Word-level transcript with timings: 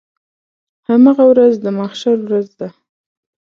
هماغه 0.87 1.25
ورځ 1.31 1.53
د 1.59 1.65
محشر 1.77 2.17
ورځ 2.23 2.47
ده. 2.59 2.69